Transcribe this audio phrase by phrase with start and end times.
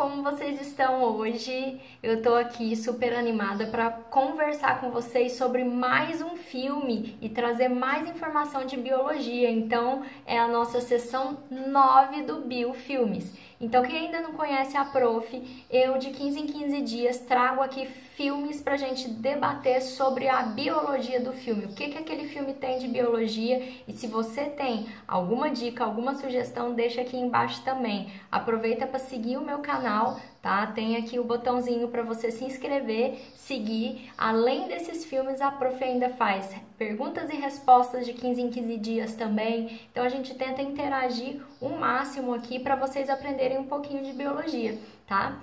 [0.00, 1.78] como vocês estão hoje?
[2.02, 7.68] Eu tô aqui super animada para conversar com vocês sobre mais um filme e trazer
[7.68, 9.50] mais informação de biologia.
[9.50, 13.30] Então, é a nossa sessão 9 do Biofilmes.
[13.60, 17.84] Então, quem ainda não conhece a Prof, eu de 15 em 15 dias trago aqui
[17.84, 21.66] filmes para gente debater sobre a biologia do filme.
[21.66, 26.14] O que, que aquele filme tem de biologia e se você tem alguma dica, alguma
[26.14, 28.10] sugestão, deixa aqui embaixo também.
[28.32, 30.66] Aproveita para seguir o meu canal, tá?
[30.68, 34.10] Tem aqui o botãozinho para você se inscrever, seguir.
[34.16, 39.14] Além desses filmes, a Prof ainda faz perguntas e respostas de 15 em 15 dias
[39.14, 39.80] também.
[39.90, 44.78] Então a gente tenta interagir o máximo aqui para vocês aprenderem um pouquinho de biologia,
[45.06, 45.40] tá?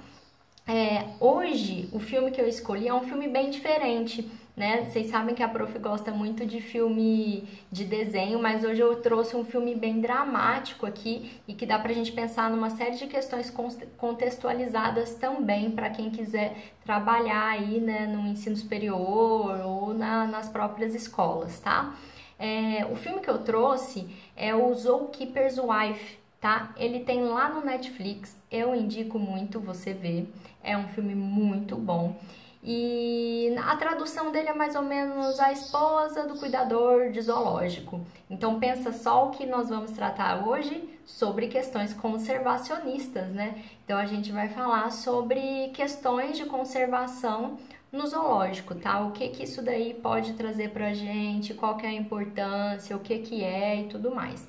[0.67, 4.89] É, hoje, o filme que eu escolhi é um filme bem diferente, né?
[4.89, 9.35] Vocês sabem que a prof gosta muito de filme de desenho, mas hoje eu trouxe
[9.35, 13.53] um filme bem dramático aqui e que dá pra gente pensar numa série de questões
[13.97, 20.95] contextualizadas também para quem quiser trabalhar aí, né, no ensino superior ou na, nas próprias
[20.95, 21.95] escolas, tá?
[22.39, 26.73] É, o filme que eu trouxe é o Zookeeper's Wife, tá?
[26.77, 30.27] Ele tem lá no Netflix, eu indico muito você ver.
[30.63, 32.15] É um filme muito bom.
[32.63, 38.01] E a tradução dele é mais ou menos a esposa do cuidador de zoológico.
[38.29, 43.63] Então pensa só o que nós vamos tratar hoje sobre questões conservacionistas, né?
[43.85, 47.57] Então a gente vai falar sobre questões de conservação
[47.91, 48.99] no zoológico, tá?
[49.01, 52.99] O que que isso daí pode trazer pra gente, qual que é a importância, o
[52.99, 54.47] que que é e tudo mais.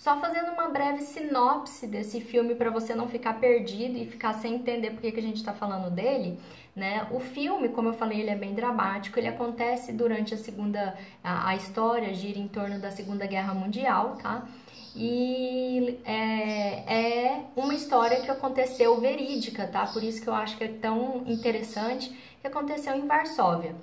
[0.00, 4.54] Só fazendo uma breve sinopse desse filme para você não ficar perdido e ficar sem
[4.54, 6.38] entender por que, que a gente está falando dele,
[6.74, 7.06] né?
[7.10, 11.48] O filme, como eu falei, ele é bem dramático, ele acontece durante a segunda, a,
[11.48, 14.46] a história gira em torno da Segunda Guerra Mundial, tá?
[14.94, 19.86] E é, é uma história que aconteceu verídica, tá?
[19.86, 23.74] Por isso que eu acho que é tão interessante que aconteceu em Varsóvia.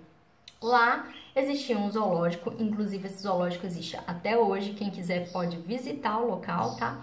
[0.61, 6.27] Lá existia um zoológico, inclusive esse zoológico existe até hoje, quem quiser pode visitar o
[6.27, 6.99] local, tá?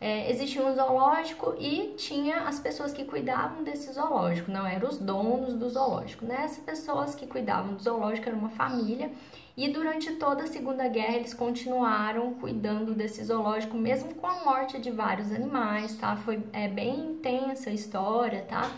[0.00, 4.98] É, existia um zoológico e tinha as pessoas que cuidavam desse zoológico, não eram os
[4.98, 6.42] donos do zoológico, né?
[6.44, 9.10] Essas pessoas que cuidavam do zoológico eram uma família
[9.56, 14.78] e durante toda a Segunda Guerra eles continuaram cuidando desse zoológico, mesmo com a morte
[14.78, 16.14] de vários animais, tá?
[16.14, 18.70] Foi é, bem intensa a história, tá?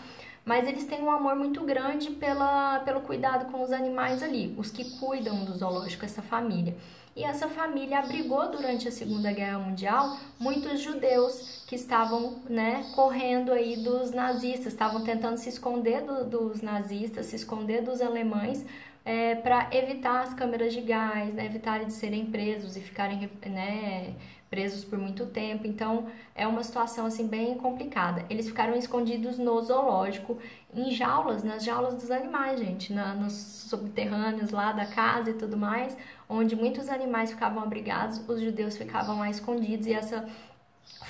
[0.45, 4.71] Mas eles têm um amor muito grande pela, pelo cuidado com os animais ali, os
[4.71, 6.75] que cuidam do zoológico, essa família.
[7.15, 13.51] E essa família abrigou durante a Segunda Guerra Mundial muitos judeus que estavam né, correndo
[13.51, 18.65] aí dos nazistas, estavam tentando se esconder do, dos nazistas, se esconder dos alemães
[19.03, 24.13] é, para evitar as câmeras de gás, né, evitarem de serem presos e ficarem né,
[24.51, 25.65] presos por muito tempo.
[25.65, 28.25] Então é uma situação assim bem complicada.
[28.29, 30.37] Eles ficaram escondidos no zoológico,
[30.73, 35.55] em jaulas, nas jaulas dos animais, gente, na, nos subterrâneos lá da casa e tudo
[35.55, 35.97] mais,
[36.27, 40.27] onde muitos animais ficavam abrigados, os judeus ficavam lá escondidos e essa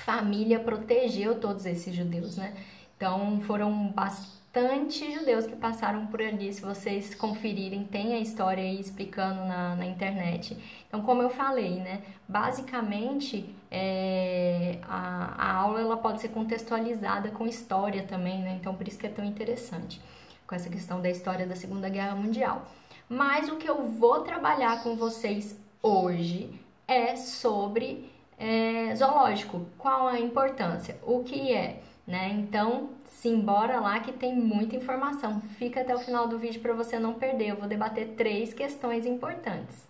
[0.04, 2.54] família protegeu todos esses judeus, né?
[2.96, 6.52] Então foram bastante bastante judeus que passaram por ali.
[6.52, 10.56] Se vocês conferirem, tem a história aí explicando na, na internet.
[10.86, 12.02] Então, como eu falei, né?
[12.28, 18.58] Basicamente, é, a, a aula ela pode ser contextualizada com história também, né?
[18.60, 20.00] Então, por isso que é tão interessante
[20.46, 22.66] com essa questão da história da Segunda Guerra Mundial.
[23.08, 29.66] Mas o que eu vou trabalhar com vocês hoje é sobre é, zoológico.
[29.78, 30.98] Qual a importância?
[31.06, 31.80] O que é?
[32.06, 32.30] né?
[32.32, 32.90] Então,
[33.22, 35.40] simbora lá que tem muita informação.
[35.56, 37.50] Fica até o final do vídeo para você não perder.
[37.50, 39.86] Eu vou debater três questões importantes.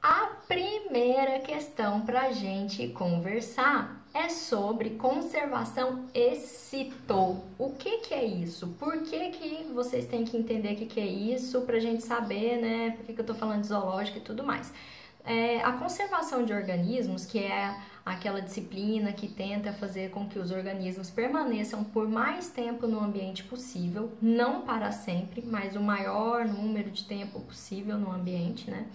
[0.00, 7.44] A primeira questão para a gente conversar é sobre conservação excitou.
[7.58, 8.68] O que, que é isso?
[8.78, 12.04] Por que, que vocês têm que entender o que, que é isso para a gente
[12.04, 12.90] saber, né?
[12.96, 14.72] Por que, que eu estou falando de zoológico e tudo mais.
[15.24, 20.50] É, a conservação de organismos, que é aquela disciplina que tenta fazer com que os
[20.50, 26.90] organismos permaneçam por mais tempo no ambiente possível, não para sempre, mas o maior número
[26.90, 28.86] de tempo possível no ambiente, né?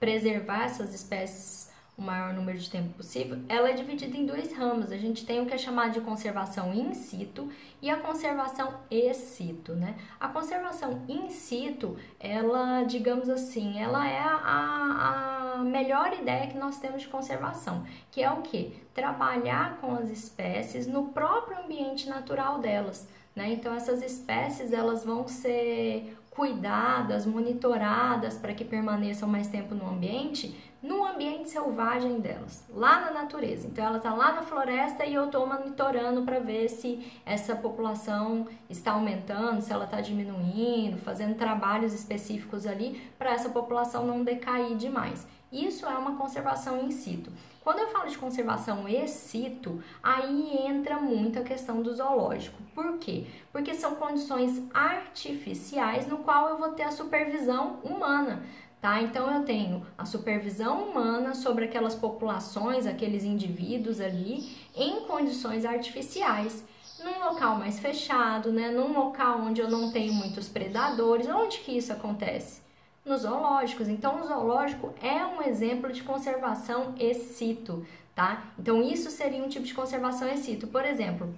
[0.00, 4.90] Preservar essas espécies o maior número de tempo possível, ela é dividida em dois ramos.
[4.90, 7.48] A gente tem o que é chamado de conservação in situ
[7.80, 9.94] e a conservação ex situ, né?
[10.18, 16.78] A conservação in situ, ela, digamos assim, ela é a, a melhor ideia que nós
[16.78, 18.82] temos de conservação, que é o que?
[18.94, 23.52] Trabalhar com as espécies no próprio ambiente natural delas, né?
[23.52, 30.54] Então essas espécies elas vão ser cuidadas, monitoradas para que permaneçam mais tempo no ambiente,
[30.82, 33.66] no ambiente selvagem delas, lá na natureza.
[33.66, 38.46] Então ela está lá na floresta e eu estou monitorando para ver se essa população
[38.68, 44.76] está aumentando, se ela está diminuindo, fazendo trabalhos específicos ali para essa população não decair
[44.76, 45.26] demais.
[45.54, 47.30] Isso é uma conservação in situ.
[47.62, 52.60] Quando eu falo de conservação ex situ, aí entra muito a questão do zoológico.
[52.74, 53.26] Por quê?
[53.52, 58.42] Porque são condições artificiais no qual eu vou ter a supervisão humana.
[58.80, 59.00] Tá?
[59.00, 66.64] Então eu tenho a supervisão humana sobre aquelas populações, aqueles indivíduos ali em condições artificiais,
[67.02, 68.70] num local mais fechado, né?
[68.72, 71.28] Num local onde eu não tenho muitos predadores.
[71.28, 72.63] Onde que isso acontece?
[73.04, 73.88] Nos zoológicos.
[73.88, 78.44] Então o zoológico é um exemplo de conservação ex situ, tá?
[78.58, 80.66] Então isso seria um tipo de conservação ex situ.
[80.66, 81.34] Por exemplo,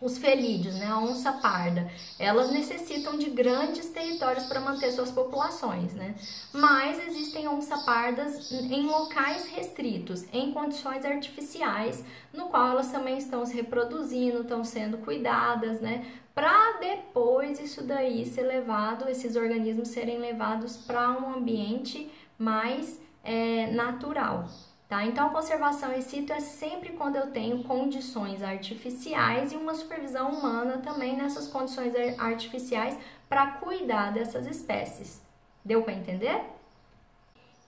[0.00, 5.94] os felídeos, né, a onça parda, elas necessitam de grandes territórios para manter suas populações,
[5.94, 6.14] né?
[6.52, 13.46] Mas existem onça pardas em locais restritos, em condições artificiais, no qual elas também estão
[13.46, 16.04] se reproduzindo, estão sendo cuidadas, né?
[16.36, 23.68] Para depois isso daí ser levado, esses organismos serem levados para um ambiente mais é,
[23.68, 24.44] natural,
[24.88, 25.04] Tá?
[25.04, 30.30] Então, a conservação in situ é sempre quando eu tenho condições artificiais e uma supervisão
[30.30, 32.96] humana também nessas condições artificiais
[33.28, 35.20] para cuidar dessas espécies.
[35.64, 36.40] Deu para entender?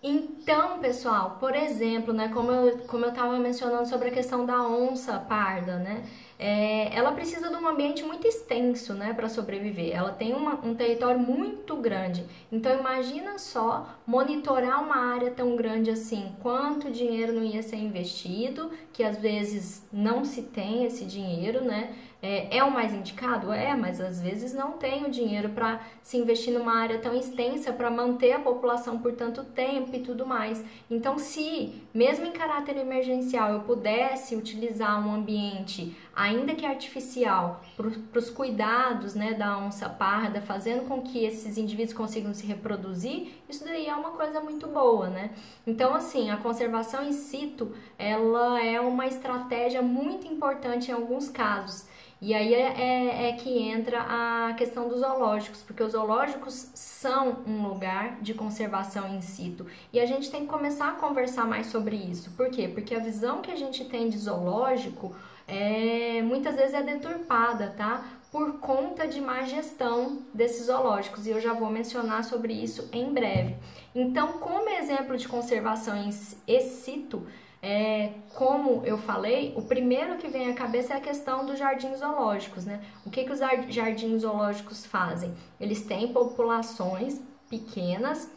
[0.01, 4.63] Então, pessoal, por exemplo, né, como eu como eu estava mencionando sobre a questão da
[4.63, 6.05] onça parda, né,
[6.39, 9.95] é, ela precisa de um ambiente muito extenso, né, para sobreviver.
[9.95, 12.25] Ela tem uma, um território muito grande.
[12.53, 18.71] Então, imagina só monitorar uma área tão grande assim, quanto dinheiro não ia ser investido,
[18.93, 21.93] que às vezes não se tem esse dinheiro, né?
[22.21, 23.53] É, é, o mais indicado?
[23.53, 27.73] É, mas às vezes não tem o dinheiro para se investir numa área tão extensa
[27.73, 30.65] para manter a população por tanto tempo e tudo mais.
[30.91, 38.19] Então, se mesmo em caráter emergencial eu pudesse utilizar um ambiente, ainda que artificial, para
[38.19, 43.65] os cuidados né, da onça parda, fazendo com que esses indivíduos consigam se reproduzir, isso
[43.65, 45.31] daí é uma coisa muito boa, né?
[45.65, 51.87] Então, assim, a conservação in situ, ela é uma estratégia muito importante em alguns casos.
[52.21, 57.45] E aí é, é, é, que entra a questão dos zoológicos, porque os zoológicos são
[57.47, 59.67] um lugar de conservação in situ.
[59.93, 62.33] E a gente tem que começar a conversar mais sobre isso.
[62.33, 62.67] Por quê?
[62.67, 65.15] Porque a visão que a gente tem de zoológico
[65.47, 68.05] é, muitas vezes é deturpada, tá?
[68.33, 71.25] Por conta de má gestão desses zoológicos.
[71.25, 73.57] E eu já vou mencionar sobre isso em breve.
[73.95, 77.27] Então, como exemplo de conservação in situ,
[77.63, 81.99] é, como eu falei, o primeiro que vem à cabeça é a questão dos jardins
[81.99, 82.81] zoológicos, né?
[83.05, 85.35] O que, que os jardins zoológicos fazem?
[85.61, 87.21] Eles têm populações
[87.51, 88.31] pequenas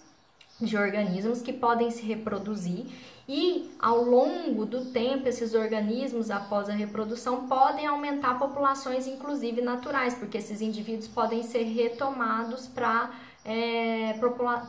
[0.60, 2.86] de organismos que podem se reproduzir
[3.28, 10.14] e ao longo do tempo esses organismos após a reprodução podem aumentar populações inclusive naturais,
[10.16, 13.12] porque esses indivíduos podem ser retomados para
[13.44, 14.14] é,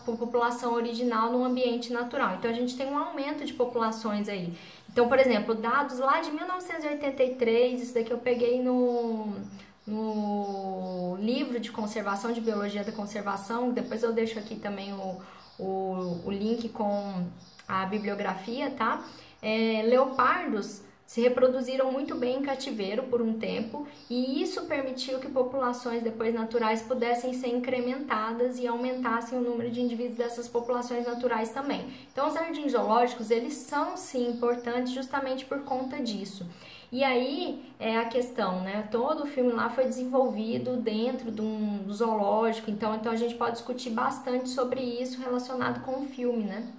[0.05, 2.37] por população original no ambiente natural.
[2.37, 4.57] Então a gente tem um aumento de populações aí.
[4.91, 9.35] Então, por exemplo, dados lá de 1983, isso daqui eu peguei no,
[9.87, 15.21] no livro de conservação, de biologia da conservação, depois eu deixo aqui também o,
[15.59, 17.27] o, o link com
[17.67, 19.03] a bibliografia, tá?
[19.41, 25.29] É, leopardos se reproduziram muito bem em cativeiro por um tempo e isso permitiu que
[25.29, 31.51] populações depois naturais pudessem ser incrementadas e aumentassem o número de indivíduos dessas populações naturais
[31.51, 31.87] também.
[32.11, 36.47] Então, os jardins zoológicos, eles são sim importantes justamente por conta disso.
[36.91, 38.89] E aí é a questão, né?
[38.91, 43.53] Todo o filme lá foi desenvolvido dentro de um zoológico, então, então a gente pode
[43.53, 46.73] discutir bastante sobre isso relacionado com o filme, né?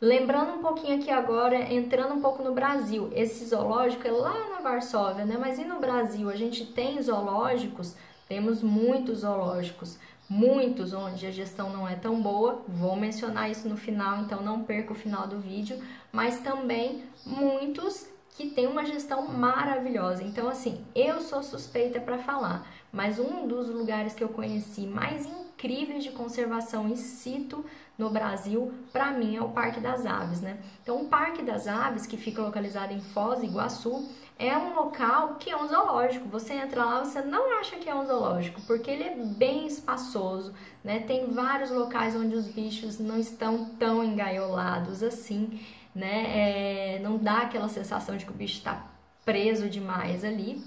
[0.00, 4.60] Lembrando um pouquinho aqui agora, entrando um pouco no Brasil, esse zoológico é lá na
[4.60, 5.36] Varsóvia, né?
[5.38, 6.28] Mas e no Brasil?
[6.28, 7.94] A gente tem zoológicos,
[8.28, 9.98] temos muitos zoológicos,
[10.28, 14.64] muitos onde a gestão não é tão boa, vou mencionar isso no final, então não
[14.64, 15.78] perca o final do vídeo,
[16.12, 20.22] mas também muitos que têm uma gestão maravilhosa.
[20.24, 25.24] Então, assim, eu sou suspeita para falar, mas um dos lugares que eu conheci mais
[25.24, 27.64] incríveis de conservação in situ
[27.96, 30.58] no Brasil, para mim, é o Parque das Aves, né?
[30.82, 34.04] Então, o Parque das Aves, que fica localizado em Foz do Iguaçu,
[34.36, 36.28] é um local que é um zoológico.
[36.28, 40.52] Você entra lá, você não acha que é um zoológico, porque ele é bem espaçoso,
[40.82, 40.98] né?
[41.00, 45.60] Tem vários locais onde os bichos não estão tão engaiolados assim,
[45.94, 46.96] né?
[46.96, 48.86] É, não dá aquela sensação de que o bicho está
[49.24, 50.62] preso demais ali.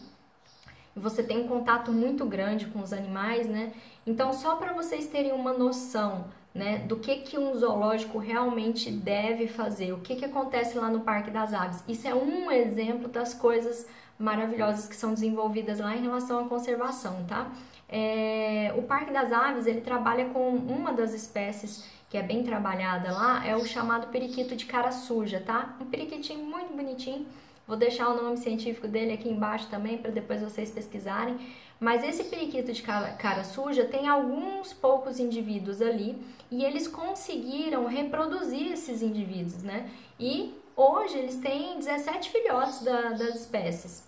[0.96, 3.72] Você tem um contato muito grande com os animais, né?
[4.05, 6.25] Então, só para vocês terem uma noção
[6.57, 11.01] né, do que, que um zoológico realmente deve fazer, o que, que acontece lá no
[11.01, 11.84] Parque das Aves.
[11.88, 17.24] Isso é um exemplo das coisas maravilhosas que são desenvolvidas lá em relação à conservação,
[17.27, 17.51] tá?
[17.88, 23.11] É, o Parque das Aves ele trabalha com uma das espécies que é bem trabalhada
[23.11, 25.75] lá, é o chamado periquito de cara suja, tá?
[25.81, 27.25] Um periquitinho muito bonitinho.
[27.67, 31.37] Vou deixar o nome científico dele aqui embaixo também para depois vocês pesquisarem.
[31.79, 36.17] Mas esse periquito de cara suja tem alguns poucos indivíduos ali
[36.49, 39.89] e eles conseguiram reproduzir esses indivíduos, né?
[40.17, 44.07] E hoje eles têm 17 filhotes da, das espécies.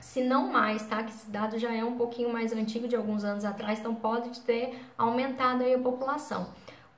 [0.00, 1.04] Se não mais, tá?
[1.04, 4.40] Que esse dado já é um pouquinho mais antigo, de alguns anos atrás, então pode
[4.40, 6.48] ter aumentado aí a população.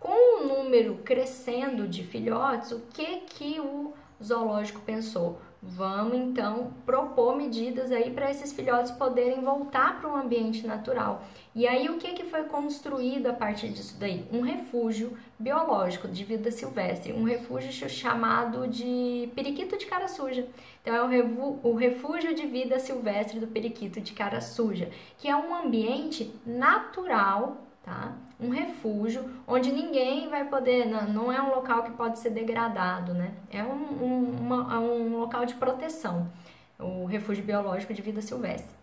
[0.04, 5.40] Com o número crescendo de filhotes, o que que o zoológico pensou?
[5.62, 11.24] Vamos então propor medidas aí para esses filhotes poderem voltar para o ambiente natural.
[11.54, 14.28] E aí o que, que foi construído a partir disso daí?
[14.30, 20.46] Um refúgio biológico de vida silvestre, um refúgio chamado de periquito de cara suja.
[20.82, 21.24] Então é
[21.62, 27.64] o refúgio de vida silvestre do periquito de cara suja, que é um ambiente natural
[27.84, 28.16] tá?
[28.44, 33.32] Um refúgio onde ninguém vai poder, não, é um local que pode ser degradado, né?
[33.50, 36.30] É um, um, uma, é um local de proteção,
[36.78, 38.74] o refúgio biológico de vida silvestre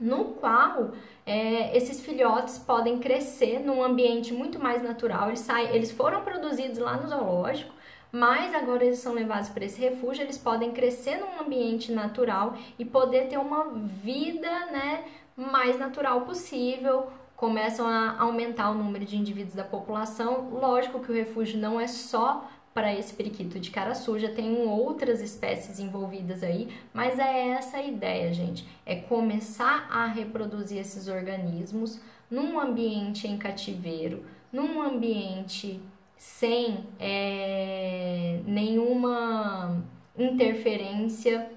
[0.00, 0.92] no qual
[1.26, 5.28] é, esses filhotes podem crescer num ambiente muito mais natural.
[5.28, 7.72] Eles, saem, eles foram produzidos lá no zoológico,
[8.10, 10.24] mas agora eles são levados para esse refúgio.
[10.24, 15.04] Eles podem crescer num ambiente natural e poder ter uma vida né,
[15.36, 17.08] mais natural possível,
[17.40, 20.50] começam a aumentar o número de indivíduos da população.
[20.50, 25.22] Lógico que o refúgio não é só para esse periquito de cara suja, tem outras
[25.22, 31.98] espécies envolvidas aí, mas é essa a ideia, gente, é começar a reproduzir esses organismos
[32.30, 35.80] num ambiente em cativeiro, num ambiente
[36.18, 39.82] sem é, nenhuma
[40.16, 41.50] interferência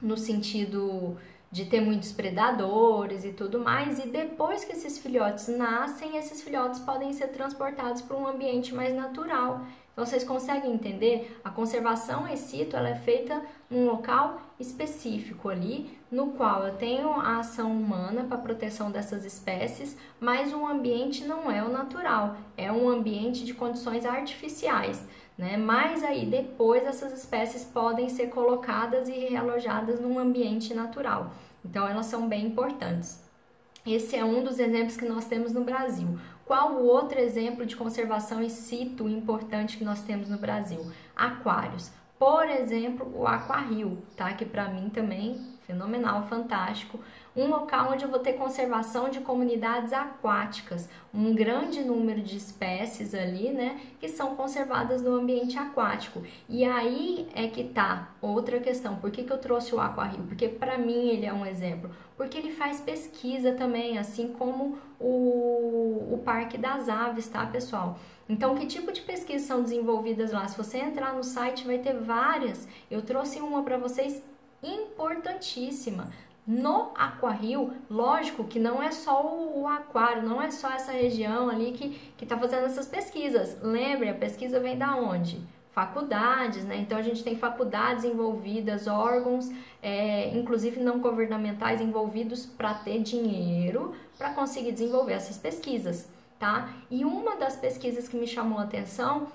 [0.00, 1.18] no sentido
[1.54, 6.80] de ter muitos predadores e tudo mais, e depois que esses filhotes nascem, esses filhotes
[6.80, 9.60] podem ser transportados para um ambiente mais natural.
[9.92, 11.38] Então vocês conseguem entender?
[11.44, 17.08] A conservação em sítio ela é feita num local específico ali, no qual eu tenho
[17.08, 22.72] a ação humana para proteção dessas espécies, mas o ambiente não é o natural, é
[22.72, 25.06] um ambiente de condições artificiais
[25.36, 25.56] né?
[25.56, 31.32] Mas aí depois essas espécies podem ser colocadas e realojadas num ambiente natural.
[31.64, 33.22] Então elas são bem importantes.
[33.86, 36.18] Esse é um dos exemplos que nós temos no Brasil.
[36.46, 40.80] Qual o outro exemplo de conservação in situ importante que nós temos no Brasil?
[41.16, 41.90] Aquários.
[42.18, 44.32] Por exemplo, o Aquarrio, tá?
[44.32, 46.98] Que para mim também fenomenal, fantástico.
[47.36, 53.14] Um local onde eu vou ter conservação de comunidades aquáticas, um grande número de espécies
[53.14, 56.22] ali, né, que são conservadas no ambiente aquático.
[56.48, 58.96] E aí é que tá outra questão.
[58.96, 60.24] Por que, que eu trouxe o Aquarrio?
[60.24, 61.90] Porque para mim ele é um exemplo.
[62.16, 67.98] Porque ele faz pesquisa também, assim como o, o Parque das Aves, tá, pessoal?
[68.28, 70.46] Então, que tipo de pesquisas são desenvolvidas lá?
[70.48, 72.66] Se você entrar no site, vai ter várias.
[72.90, 74.22] Eu trouxe uma para vocês
[74.62, 76.10] importantíssima.
[76.46, 81.72] No Aquarrio, lógico que não é só o aquário, não é só essa região ali
[81.72, 83.56] que está fazendo essas pesquisas.
[83.62, 85.40] Lembre, a pesquisa vem da onde?
[85.70, 86.76] Faculdades, né?
[86.76, 89.50] Então a gente tem faculdades envolvidas, órgãos,
[89.82, 96.08] é, inclusive não governamentais, envolvidos para ter dinheiro para conseguir desenvolver essas pesquisas,
[96.38, 96.68] tá?
[96.90, 99.26] E uma das pesquisas que me chamou a atenção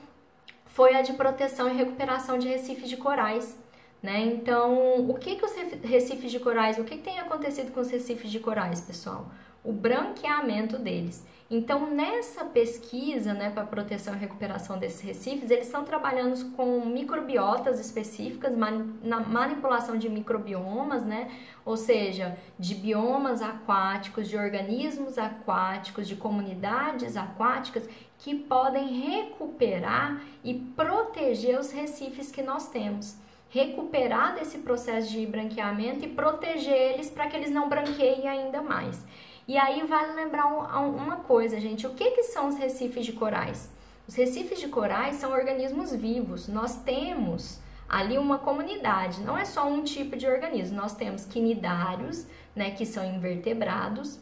[0.65, 3.57] foi a de proteção e recuperação de recifes de corais
[4.01, 4.21] né?
[4.21, 5.53] Então, o que, que os
[5.83, 9.29] recifes de corais, o que, que tem acontecido com os recifes de corais, pessoal?
[9.63, 11.25] O branqueamento deles.
[11.51, 17.79] Então, nessa pesquisa né, para proteção e recuperação desses recifes, eles estão trabalhando com microbiotas
[17.79, 21.29] específicas, na manipulação de microbiomas, né?
[21.65, 27.89] ou seja, de biomas aquáticos, de organismos aquáticos, de comunidades aquáticas
[28.19, 33.17] que podem recuperar e proteger os recifes que nós temos
[33.49, 39.03] recuperar desse processo de branqueamento e proteger eles para que eles não branqueiem ainda mais.
[39.47, 43.71] E aí vale lembrar uma coisa, gente: o que, que são os recifes de corais?
[44.07, 46.47] Os recifes de corais são organismos vivos.
[46.47, 50.77] Nós temos ali uma comunidade, não é só um tipo de organismo.
[50.77, 54.19] Nós temos quinidários, né, que são invertebrados,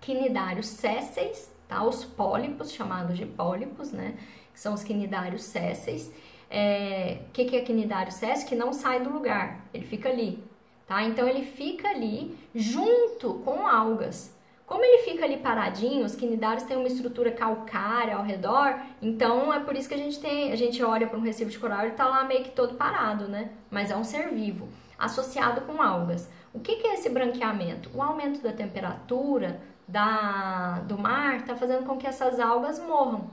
[0.00, 1.82] quinidários sésseis, tá?
[1.82, 4.18] Os pólipos, chamados de pólipos, né,
[4.52, 6.12] que são os quinidários sésseis,
[6.50, 8.44] é, é quinidário SES?
[8.44, 10.42] Que não sai do lugar, ele fica ali,
[10.86, 11.02] tá?
[11.02, 14.36] Então ele fica ali junto com algas.
[14.68, 19.60] Como ele fica ali paradinho, os quinidários têm uma estrutura calcária ao redor, então é
[19.60, 21.88] por isso que a gente tem, a gente olha para um recife de coral e
[21.88, 23.50] está lá meio que todo parado, né?
[23.70, 26.28] Mas é um ser vivo, associado com algas.
[26.52, 27.90] O que, que é esse branqueamento?
[27.94, 33.30] O aumento da temperatura da, do mar está fazendo com que essas algas morram.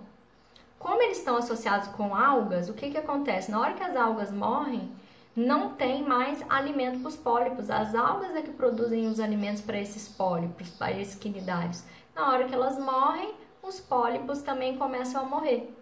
[0.79, 3.51] Como eles estão associados com algas, o que, que acontece?
[3.51, 4.91] Na hora que as algas morrem,
[5.36, 7.70] não tem mais alimento para os pólipos.
[7.70, 11.84] As algas é que produzem os alimentos para esses pólipos, para esses quinidários.
[12.15, 15.75] Na hora que elas morrem, os pólipos também começam a morrer.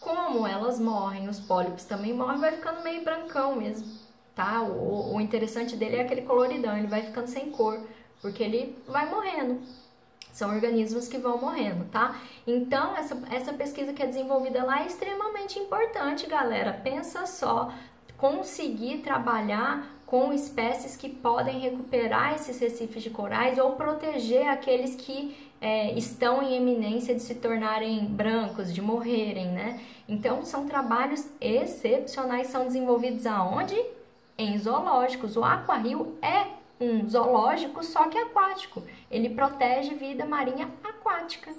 [0.00, 3.86] Como elas morrem, os pólipos também morrem, vai ficando meio brancão mesmo,
[4.34, 4.62] tá?
[4.62, 7.80] O, o interessante dele é aquele coloridão, ele vai ficando sem cor,
[8.20, 9.60] porque ele vai morrendo.
[10.32, 12.18] São organismos que vão morrendo, tá?
[12.46, 16.72] Então, essa, essa pesquisa que é desenvolvida lá é extremamente importante, galera.
[16.82, 17.70] Pensa só,
[18.16, 25.36] conseguir trabalhar com espécies que podem recuperar esses recifes de corais ou proteger aqueles que
[25.60, 29.80] é, estão em eminência de se tornarem brancos, de morrerem, né?
[30.08, 33.80] Então são trabalhos excepcionais, são desenvolvidos aonde?
[34.36, 35.36] Em zoológicos.
[35.36, 36.46] O Aquarrio é
[36.80, 38.82] um zoológico, só que aquático.
[39.12, 41.52] Ele protege vida marinha aquática.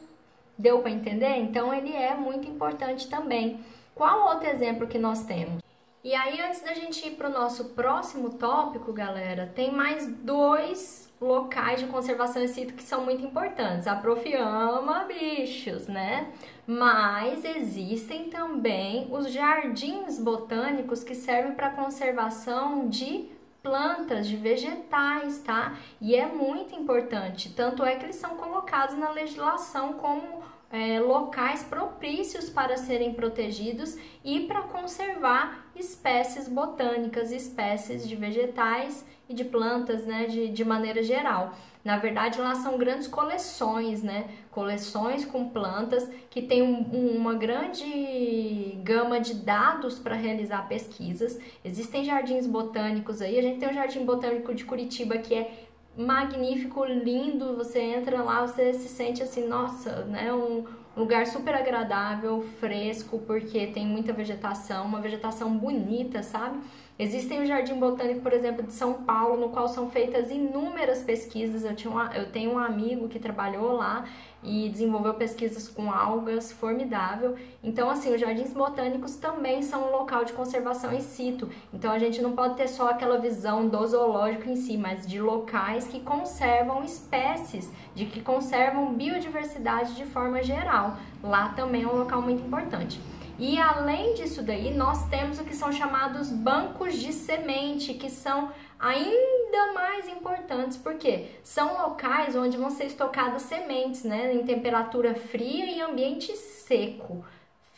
[0.57, 1.37] Deu para entender?
[1.37, 3.63] Então ele é muito importante também.
[3.93, 5.61] Qual outro exemplo que nós temos?
[6.03, 11.09] E aí, antes da gente ir para o nosso próximo tópico, galera, tem mais dois
[11.21, 13.87] locais de conservação sítio que são muito importantes.
[13.87, 16.27] A prof ama bichos, né?
[16.67, 23.29] Mas existem também os jardins botânicos que servem para conservação de
[23.63, 25.77] plantas, de vegetais, tá?
[26.01, 31.63] E é muito importante, tanto é que eles são colocados na legislação como é, locais
[31.63, 40.05] propícios para serem protegidos e para conservar espécies botânicas, espécies de vegetais e de plantas,
[40.05, 41.55] né, de, de maneira geral.
[41.83, 44.29] Na verdade, lá são grandes coleções, né?
[44.49, 51.37] Coleções com plantas que têm um, uma grande gama de dados para realizar pesquisas.
[51.63, 53.37] Existem jardins botânicos aí.
[53.37, 55.65] A gente tem o Jardim Botânico de Curitiba que é
[55.97, 57.57] magnífico, lindo.
[57.57, 60.33] Você entra lá, você se sente assim, nossa, né?
[60.33, 66.59] Um lugar super agradável, fresco, porque tem muita vegetação, uma vegetação bonita, sabe?
[66.97, 71.65] Existem o Jardim Botânico, por exemplo, de São Paulo, no qual são feitas inúmeras pesquisas.
[71.65, 74.05] Eu, tinha uma, eu tenho um amigo que trabalhou lá
[74.43, 77.35] e desenvolveu pesquisas com algas, formidável.
[77.63, 81.49] Então, assim, os jardins botânicos também são um local de conservação in situ.
[81.73, 85.19] Então, a gente não pode ter só aquela visão do zoológico em si, mas de
[85.19, 90.97] locais que conservam espécies, de que conservam biodiversidade de forma geral.
[91.23, 93.01] Lá também é um local muito importante.
[93.39, 98.51] E além disso daí, nós temos o que são chamados bancos de semente, que são
[98.79, 105.65] ainda mais importantes, porque são locais onde vão ser estocadas sementes, né, em temperatura fria
[105.65, 107.25] e ambiente seco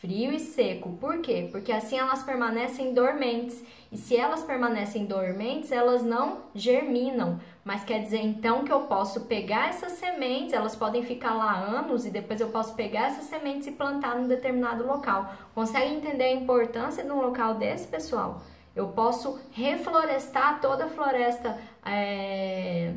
[0.06, 0.96] frio e seco.
[1.00, 1.48] Por quê?
[1.50, 3.64] Porque assim elas permanecem dormentes.
[3.90, 7.40] E se elas permanecem dormentes, elas não germinam.
[7.66, 12.06] Mas quer dizer então que eu posso pegar essas sementes, elas podem ficar lá anos
[12.06, 15.34] e depois eu posso pegar essas sementes e plantar num determinado local.
[15.52, 18.40] Consegue entender a importância de um local desse, pessoal?
[18.72, 22.94] Eu posso reflorestar toda a floresta é,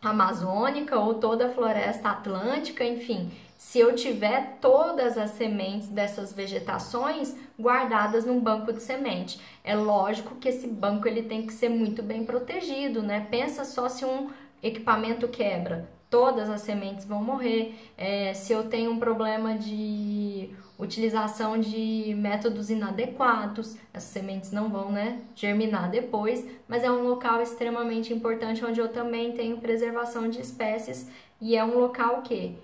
[0.00, 7.36] amazônica ou toda a floresta atlântica, enfim se eu tiver todas as sementes dessas vegetações
[7.60, 9.40] guardadas num banco de semente.
[9.62, 13.26] É lógico que esse banco ele tem que ser muito bem protegido, né?
[13.30, 14.30] Pensa só se um
[14.62, 17.74] equipamento quebra, todas as sementes vão morrer.
[17.96, 24.90] É, se eu tenho um problema de utilização de métodos inadequados, essas sementes não vão
[24.90, 30.40] né, germinar depois, mas é um local extremamente importante onde eu também tenho preservação de
[30.40, 31.06] espécies
[31.40, 32.56] e é um local que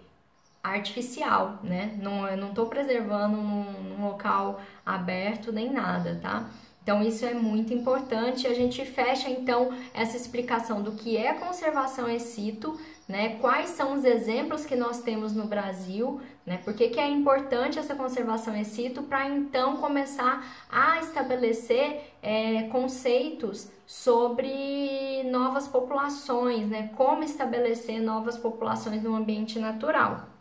[0.70, 1.96] artificial, né?
[2.00, 6.48] Não, eu não estou preservando num, num, local aberto nem nada, tá?
[6.82, 8.46] Então isso é muito importante.
[8.46, 13.36] A gente fecha então essa explicação do que é conservação in situ, né?
[13.40, 16.58] Quais são os exemplos que nós temos no Brasil, né?
[16.58, 22.64] Por que, que é importante essa conservação in situ para então começar a estabelecer é,
[22.64, 26.90] conceitos sobre novas populações, né?
[26.96, 30.35] Como estabelecer novas populações no ambiente natural.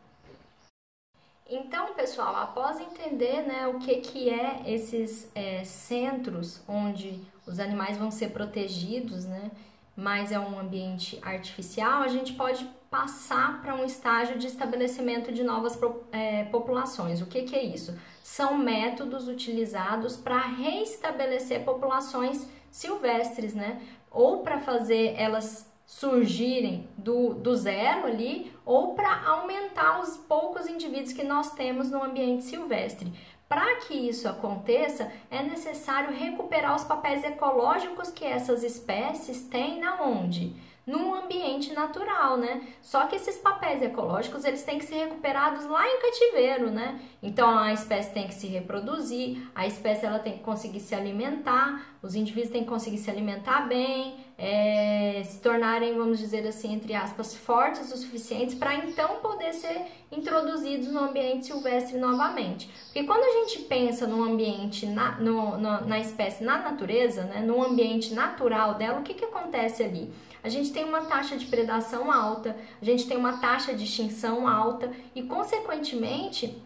[1.47, 7.97] Então, pessoal, após entender né, o que, que é esses é, centros onde os animais
[7.97, 9.51] vão ser protegidos, né,
[9.95, 15.43] mas é um ambiente artificial, a gente pode passar para um estágio de estabelecimento de
[15.43, 15.79] novas
[16.11, 17.21] é, populações.
[17.21, 17.95] O que, que é isso?
[18.23, 23.81] São métodos utilizados para reestabelecer populações silvestres, né?
[24.09, 31.13] Ou para fazer elas surgirem do, do zero ali ou para aumentar os poucos indivíduos
[31.13, 33.13] que nós temos no ambiente silvestre.
[33.47, 40.01] Para que isso aconteça, é necessário recuperar os papéis ecológicos que essas espécies têm na
[40.01, 40.55] onde?
[40.85, 42.61] num ambiente natural, né?
[42.81, 46.99] Só que esses papéis ecológicos, eles têm que ser recuperados lá em cativeiro, né?
[47.23, 51.87] Então a espécie tem que se reproduzir, a espécie ela tem que conseguir se alimentar,
[52.03, 56.93] os indivíduos têm que conseguir se alimentar bem, é, se tornarem, vamos dizer assim, entre
[56.93, 62.69] aspas, fortes o suficientes para então poder ser introduzidos no ambiente silvestre novamente.
[62.85, 67.63] Porque quando a gente pensa no ambiente, na, no, na espécie na natureza, né, no
[67.63, 70.11] ambiente natural dela, o que, que acontece ali?
[70.43, 74.47] A gente tem uma taxa de predação alta, a gente tem uma taxa de extinção
[74.47, 76.61] alta e, consequentemente,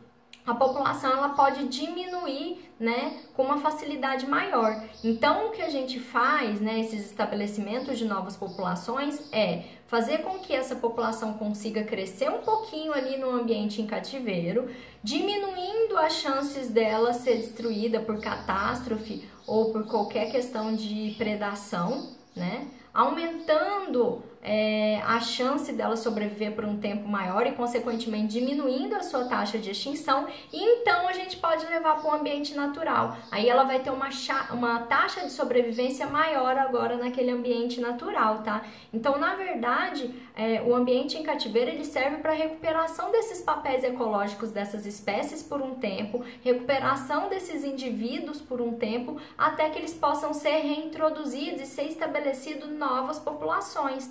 [0.49, 4.83] a população ela pode diminuir, né, com uma facilidade maior.
[5.03, 10.39] Então, o que a gente faz, né, esses estabelecimentos de novas populações é fazer com
[10.39, 14.69] que essa população consiga crescer um pouquinho ali no ambiente em cativeiro,
[15.03, 22.67] diminuindo as chances dela ser destruída por catástrofe ou por qualquer questão de predação, né?
[22.93, 29.25] aumentando é, a chance dela sobreviver por um tempo maior e, consequentemente, diminuindo a sua
[29.25, 33.17] taxa de extinção, e então a gente pode levar para o ambiente natural.
[33.31, 34.09] Aí ela vai ter uma,
[34.51, 38.63] uma taxa de sobrevivência maior agora naquele ambiente natural, tá?
[38.93, 44.51] Então, na verdade, é, o ambiente em cativeiro ele serve para recuperação desses papéis ecológicos
[44.51, 50.33] dessas espécies por um tempo, recuperação desses indivíduos por um tempo, até que eles possam
[50.33, 54.07] ser reintroduzidos e ser estabelecidos novas populações,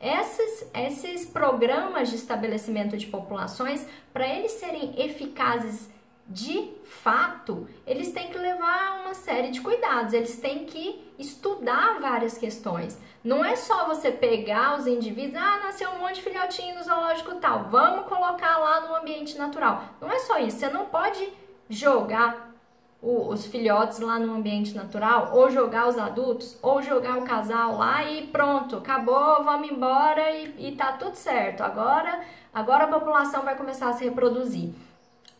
[0.00, 5.90] Esses, esses programas de estabelecimento de populações, para eles serem eficazes
[6.28, 12.36] de fato, eles têm que levar uma série de cuidados, eles têm que estudar várias
[12.36, 13.00] questões.
[13.24, 17.34] Não é só você pegar os indivíduos, ah, nasceu um monte de filhotinho no zoológico
[17.36, 19.82] tal, vamos colocar lá no ambiente natural.
[20.00, 21.32] Não é só isso, você não pode
[21.70, 22.47] jogar
[23.00, 27.76] o, os filhotes lá no ambiente natural, ou jogar os adultos, ou jogar o casal
[27.76, 31.62] lá e pronto, acabou, vamos embora e, e tá tudo certo.
[31.62, 32.20] Agora,
[32.52, 34.72] agora a população vai começar a se reproduzir.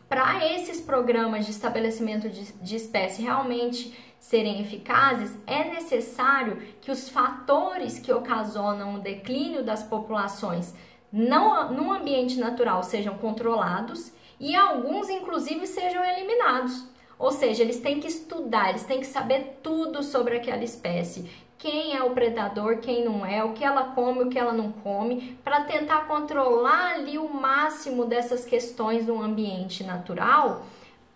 [0.07, 7.09] Para esses programas de estabelecimento de, de espécie realmente serem eficazes, é necessário que os
[7.09, 10.73] fatores que ocasionam o declínio das populações
[11.11, 16.87] não, no ambiente natural sejam controlados e alguns, inclusive, sejam eliminados.
[17.19, 21.29] Ou seja, eles têm que estudar, eles têm que saber tudo sobre aquela espécie.
[21.57, 24.71] Quem é o predador, quem não é, o que ela come, o que ela não
[24.71, 30.63] come, para tentar controlar ali o máximo dessas questões no ambiente natural,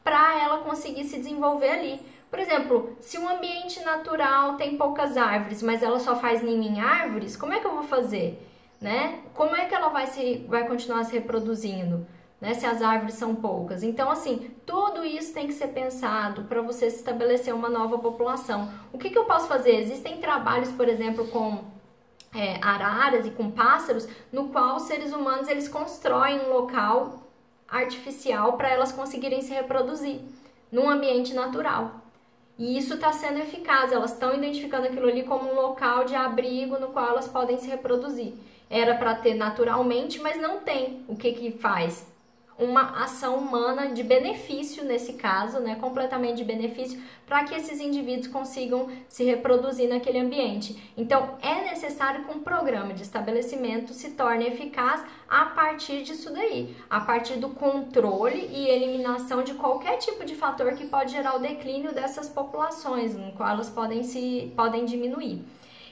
[0.04, 2.02] para ela conseguir se desenvolver ali.
[2.30, 6.82] Por exemplo, se um ambiente natural tem poucas árvores, mas ela só faz ninho em
[6.82, 8.46] árvores, como é que eu vou fazer?
[8.82, 9.20] Né?
[9.34, 12.06] Como é que ela vai, se, vai continuar se reproduzindo?
[12.44, 13.84] Né, se as árvores são poucas.
[13.84, 18.70] Então, assim, tudo isso tem que ser pensado para você estabelecer uma nova população.
[18.92, 19.80] O que, que eu posso fazer?
[19.80, 21.64] Existem trabalhos, por exemplo, com
[22.36, 27.30] é, araras e com pássaros, no qual os seres humanos eles constroem um local
[27.66, 30.20] artificial para elas conseguirem se reproduzir
[30.70, 32.02] num ambiente natural.
[32.60, 36.78] E isso está sendo eficaz, elas estão identificando aquilo ali como um local de abrigo
[36.78, 38.34] no qual elas podem se reproduzir.
[38.70, 41.06] Era para ter naturalmente, mas não tem.
[41.08, 42.12] O que que faz?
[42.58, 48.28] Uma ação humana de benefício nesse caso, né, completamente de benefício, para que esses indivíduos
[48.28, 50.92] consigam se reproduzir naquele ambiente.
[50.96, 56.76] Então, é necessário que um programa de estabelecimento se torne eficaz a partir disso daí,
[56.90, 61.40] a partir do controle e eliminação de qualquer tipo de fator que pode gerar o
[61.40, 65.44] declínio dessas populações, no qual elas podem se podem diminuir.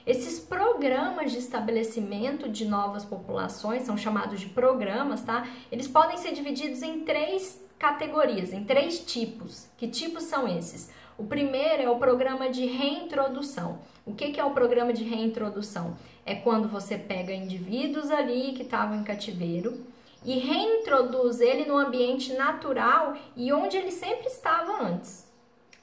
[0.06, 5.48] Esses programas de estabelecimento de novas populações são chamados de programas, tá?
[5.72, 9.68] Eles podem ser divididos em três categorias, em três tipos.
[9.78, 10.90] Que tipos são esses?
[11.18, 13.80] O primeiro é o programa de reintrodução.
[14.06, 15.96] O que, que é o programa de reintrodução?
[16.26, 19.86] É quando você pega indivíduos ali que estavam em cativeiro
[20.26, 25.30] e reintroduz ele no ambiente natural e onde ele sempre estava antes.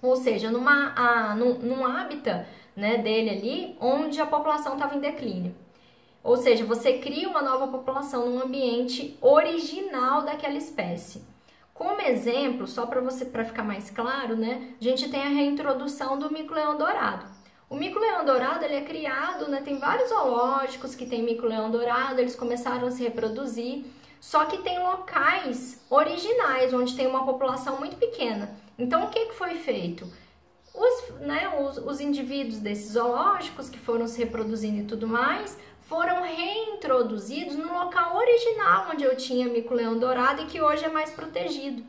[0.01, 2.47] Ou seja, numa, a, num, num hábitat
[2.79, 5.55] né, dele ali, onde a população estava em declínio.
[6.23, 11.23] Ou seja, você cria uma nova população num ambiente original daquela espécie.
[11.75, 16.19] Como exemplo, só para você para ficar mais claro, né, a gente tem a reintrodução
[16.19, 17.27] do mico-leão dourado.
[17.71, 22.35] O mico-leão dourado ele é criado, né, tem vários zoológicos que tem mico-leão dourado, eles
[22.35, 23.85] começaram a se reproduzir,
[24.21, 28.57] só que tem locais originais onde tem uma população muito pequena.
[28.79, 30.11] Então, o que, que foi feito?
[30.79, 36.23] Os, né, os, os indivíduos desses zoológicos que foram se reproduzindo e tudo mais, foram
[36.23, 41.83] reintroduzidos no local original onde eu tinha mico-leão dourado e que hoje é mais protegido.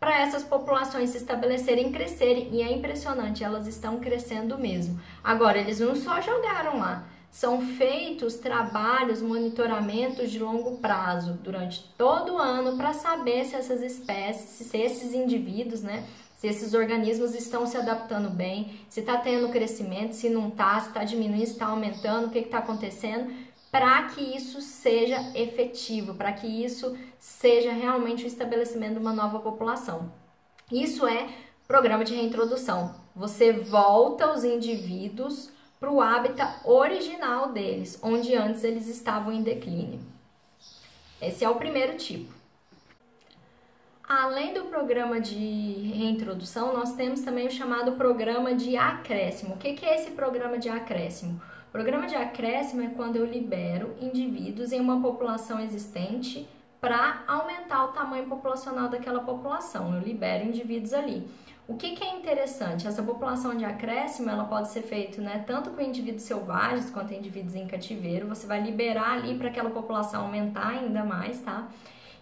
[0.00, 5.00] Para essas populações se estabelecerem e crescerem, e é impressionante, elas estão crescendo mesmo.
[5.22, 12.34] Agora, eles não só jogaram lá, são feitos trabalhos, monitoramentos de longo prazo durante todo
[12.34, 16.04] o ano para saber se essas espécies, se esses indivíduos, né,
[16.44, 20.88] se esses organismos estão se adaptando bem, se está tendo crescimento, se não está, se
[20.88, 23.32] está diminuindo, se está aumentando, o que está acontecendo,
[23.70, 29.38] para que isso seja efetivo, para que isso seja realmente o estabelecimento de uma nova
[29.38, 30.12] população.
[30.70, 31.30] Isso é
[31.66, 32.94] programa de reintrodução.
[33.16, 35.48] Você volta os indivíduos
[35.80, 40.00] para o hábitat original deles, onde antes eles estavam em declínio.
[41.22, 42.34] Esse é o primeiro tipo.
[44.22, 49.54] Além do programa de reintrodução, nós temos também o chamado programa de acréscimo.
[49.54, 51.42] O que é esse programa de acréscimo?
[51.68, 56.48] O programa de acréscimo é quando eu libero indivíduos em uma população existente
[56.80, 59.92] para aumentar o tamanho populacional daquela população.
[59.96, 61.28] Eu libero indivíduos ali.
[61.66, 62.86] O que, que, é interessante?
[62.86, 67.56] Essa população de acréscimo ela pode ser feita né, tanto com indivíduos selvagens quanto indivíduos
[67.56, 68.28] em cativeiro.
[68.28, 71.68] Você vai liberar ali para aquela população aumentar ainda mais, tá?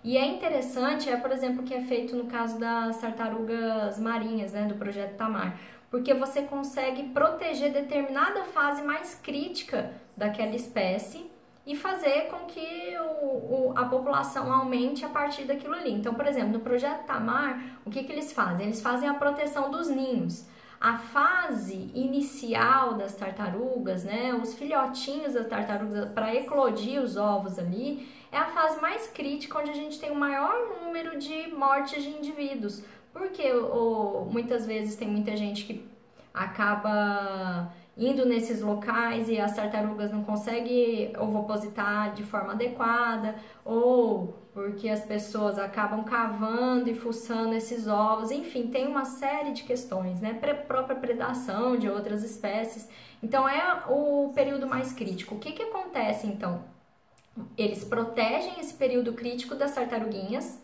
[0.05, 4.53] E é interessante, é por exemplo, o que é feito no caso das tartarugas marinhas,
[4.53, 5.59] né, do projeto Tamar,
[5.91, 11.31] porque você consegue proteger determinada fase mais crítica daquela espécie
[11.65, 15.93] e fazer com que o, o, a população aumente a partir daquilo ali.
[15.93, 18.67] Então, por exemplo, no projeto Tamar, o que, que eles fazem?
[18.67, 20.45] Eles fazem a proteção dos ninhos.
[20.83, 28.09] A fase inicial das tartarugas, né, os filhotinhos das tartarugas para eclodir os ovos ali,
[28.33, 32.09] é a fase mais crítica onde a gente tem o maior número de mortes de
[32.11, 32.83] indivíduos.
[33.13, 35.89] Porque ou, muitas vezes tem muita gente que
[36.35, 44.89] acaba indo nesses locais e as tartarugas não conseguem ovopositar de forma adequada, ou porque
[44.89, 50.35] as pessoas acabam cavando e fuçando esses ovos, enfim, tem uma série de questões, né?
[50.67, 52.89] Própria predação de outras espécies.
[53.23, 55.35] Então é o período mais crítico.
[55.35, 56.65] O que, que acontece então?
[57.57, 60.61] Eles protegem esse período crítico das tartaruguinhas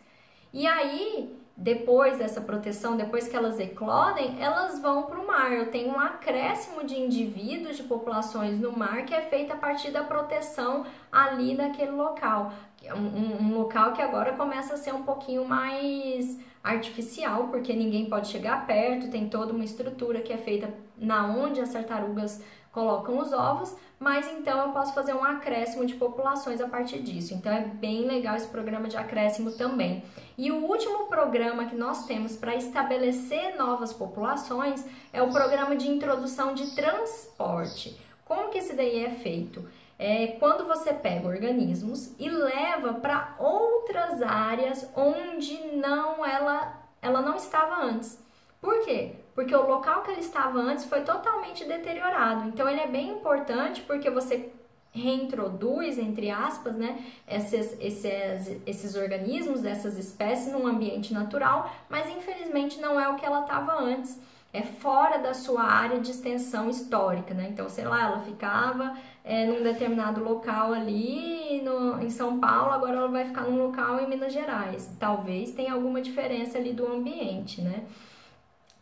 [0.52, 5.52] e aí, depois dessa proteção, depois que elas eclodem, elas vão para o mar.
[5.52, 9.90] Eu tenho um acréscimo de indivíduos de populações no mar que é feito a partir
[9.90, 12.52] da proteção ali daquele local.
[12.94, 18.28] Um, um local que agora começa a ser um pouquinho mais artificial, porque ninguém pode
[18.28, 22.40] chegar perto, tem toda uma estrutura que é feita na onde as tartarugas
[22.72, 27.34] colocam os ovos, mas então eu posso fazer um acréscimo de populações a partir disso.
[27.34, 30.04] Então é bem legal esse programa de acréscimo também.
[30.36, 35.88] E o último programa que nós temos para estabelecer novas populações é o programa de
[35.88, 37.98] introdução de transporte.
[38.24, 39.68] Como que esse daí é feito?
[39.98, 47.34] É quando você pega organismos e leva para outras áreas onde não ela, ela não
[47.34, 48.22] estava antes.
[48.60, 49.16] Por quê?
[49.38, 52.48] Porque o local que ele estava antes foi totalmente deteriorado.
[52.48, 54.50] Então ele é bem importante porque você
[54.90, 56.98] reintroduz, entre aspas, né,
[57.28, 63.24] esses, esses, esses organismos, essas espécies num ambiente natural, mas infelizmente não é o que
[63.24, 64.20] ela estava antes.
[64.52, 67.46] É fora da sua área de extensão histórica, né?
[67.48, 72.96] Então, sei lá, ela ficava é, num determinado local ali no, em São Paulo, agora
[72.96, 74.90] ela vai ficar num local em Minas Gerais.
[74.98, 77.84] Talvez tenha alguma diferença ali do ambiente, né?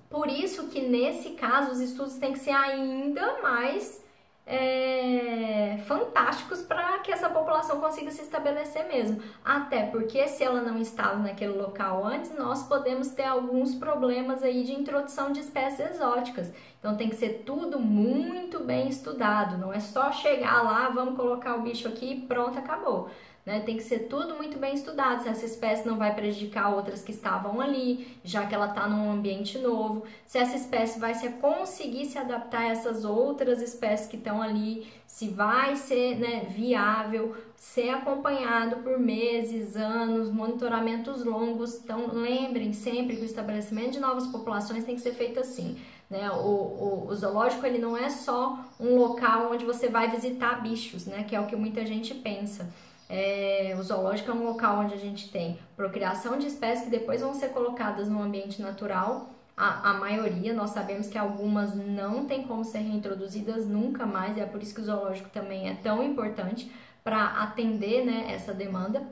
[0.09, 4.05] Por isso que nesse caso os estudos têm que ser ainda mais
[4.47, 9.21] é, fantásticos para que essa população consiga se estabelecer mesmo.
[9.45, 14.63] Até porque se ela não estava naquele local antes, nós podemos ter alguns problemas aí
[14.63, 16.53] de introdução de espécies exóticas.
[16.79, 21.57] Então tem que ser tudo muito bem estudado, não é só chegar lá, vamos colocar
[21.57, 23.11] o bicho aqui e pronto, acabou.
[23.47, 23.61] Né?
[23.61, 27.13] Tem que ser tudo muito bem estudado, se essa espécie não vai prejudicar outras que
[27.13, 32.07] estavam ali, já que ela está num ambiente novo, se essa espécie vai se conseguir
[32.07, 37.91] se adaptar a essas outras espécies que estão ali, se vai ser né, viável, ser
[37.91, 41.77] acompanhado por meses, anos, monitoramentos longos.
[41.77, 45.79] Então lembrem sempre que o estabelecimento de novas populações tem que ser feito assim.
[46.11, 46.29] Né?
[46.33, 51.07] O, o, o, zoológico ele não é só um local onde você vai visitar bichos,
[51.07, 51.23] né?
[51.23, 52.69] que é o que muita gente pensa.
[53.09, 57.21] É, o zoológico é um local onde a gente tem procriação de espécies que depois
[57.21, 59.31] vão ser colocadas no ambiente natural.
[59.57, 64.41] A, a maioria, nós sabemos que algumas não tem como ser reintroduzidas nunca mais, e
[64.41, 66.71] é por isso que o zoológico também é tão importante
[67.03, 69.03] para atender né, essa demanda.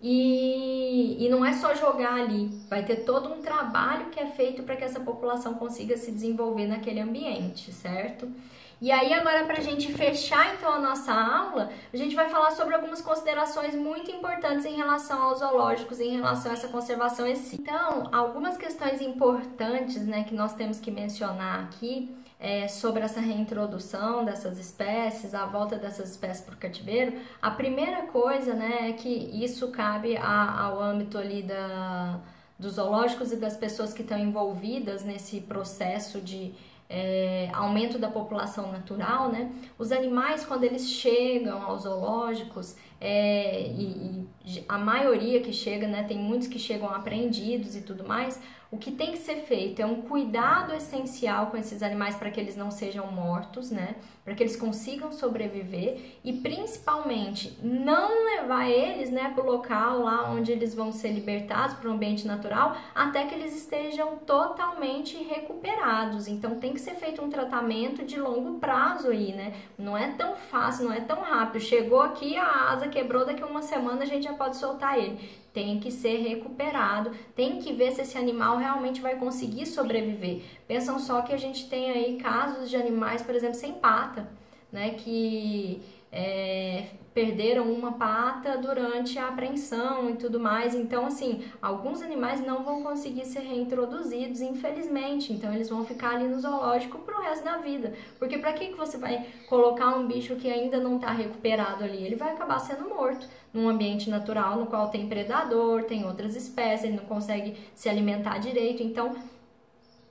[0.00, 4.62] E, e não é só jogar ali, vai ter todo um trabalho que é feito
[4.62, 8.30] para que essa população consiga se desenvolver naquele ambiente, certo?
[8.78, 12.50] E aí, agora, para a gente fechar então a nossa aula, a gente vai falar
[12.50, 17.36] sobre algumas considerações muito importantes em relação aos zoológicos, em relação a essa conservação em
[17.36, 17.56] si.
[17.58, 24.26] Então, algumas questões importantes né, que nós temos que mencionar aqui é, sobre essa reintrodução
[24.26, 29.08] dessas espécies, a volta dessas espécies para o cativeiro, a primeira coisa né, é que
[29.08, 32.20] isso cabe a, ao âmbito ali da,
[32.58, 36.54] dos zoológicos e das pessoas que estão envolvidas nesse processo de
[36.88, 39.50] é, aumento da população natural, né?
[39.78, 46.04] Os animais, quando eles chegam aos zoológicos, é, e, e, a maioria que chega, né?
[46.04, 48.40] Tem muitos que chegam apreendidos e tudo mais.
[48.76, 52.38] O que tem que ser feito é um cuidado essencial com esses animais para que
[52.38, 53.96] eles não sejam mortos, né?
[54.22, 60.30] Para que eles consigam sobreviver e principalmente não levar eles, né, para o local lá
[60.30, 66.28] onde eles vão ser libertados para o ambiente natural até que eles estejam totalmente recuperados.
[66.28, 69.54] Então tem que ser feito um tratamento de longo prazo aí, né?
[69.78, 71.62] Não é tão fácil, não é tão rápido.
[71.62, 75.45] Chegou aqui, a asa quebrou, daqui a uma semana a gente já pode soltar ele
[75.56, 80.42] tem que ser recuperado, tem que ver se esse animal realmente vai conseguir sobreviver.
[80.68, 84.28] Pensam só que a gente tem aí casos de animais, por exemplo, sem pata,
[84.70, 85.80] né, que
[86.12, 90.74] é, perderam uma pata durante a apreensão e tudo mais.
[90.74, 95.32] Então, assim, alguns animais não vão conseguir ser reintroduzidos, infelizmente.
[95.32, 97.94] Então, eles vão ficar ali no zoológico pro resto da vida.
[98.18, 102.04] Porque para que, que você vai colocar um bicho que ainda não está recuperado ali?
[102.04, 106.84] Ele vai acabar sendo morto num ambiente natural no qual tem predador, tem outras espécies,
[106.84, 108.82] ele não consegue se alimentar direito.
[108.82, 109.16] Então,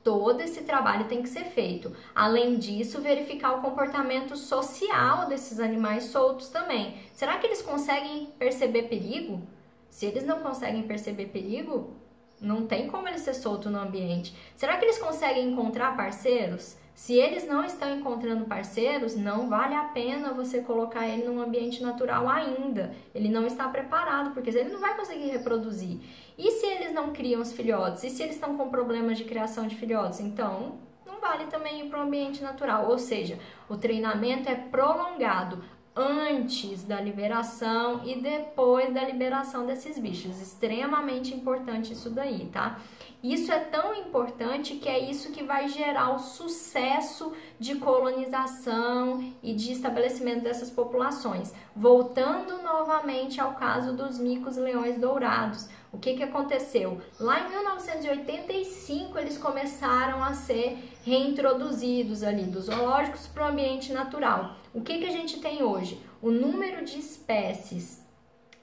[0.06, 1.92] todo esse trabalho tem que ser feito.
[2.14, 6.96] Além disso, verificar o comportamento social desses animais soltos também.
[7.12, 9.42] Será que eles conseguem perceber perigo?
[9.90, 11.96] Se eles não conseguem perceber perigo,
[12.40, 14.36] não tem como ele ser solto no ambiente.
[14.56, 16.78] Será que eles conseguem encontrar parceiros?
[16.96, 21.84] Se eles não estão encontrando parceiros, não vale a pena você colocar ele num ambiente
[21.84, 22.96] natural ainda.
[23.14, 26.00] Ele não está preparado, porque ele não vai conseguir reproduzir.
[26.38, 28.06] E se eles não criam os filhotes?
[28.06, 30.22] E se eles estão com problemas de criação de filhotes?
[30.22, 32.90] Então, não vale também ir para o ambiente natural.
[32.90, 35.62] Ou seja, o treinamento é prolongado
[35.96, 40.42] antes da liberação e depois da liberação desses bichos.
[40.42, 42.80] Extremamente importante isso daí, tá?
[43.24, 49.54] Isso é tão importante que é isso que vai gerar o sucesso de colonização e
[49.54, 51.54] de estabelecimento dessas populações.
[51.76, 57.02] Voltando novamente ao caso dos micos leões dourados, o que, que aconteceu?
[57.18, 64.58] Lá em 1985 eles começaram a ser reintroduzidos ali dos zoológicos para o ambiente natural.
[64.74, 66.02] O que, que a gente tem hoje?
[66.22, 68.04] O número de espécies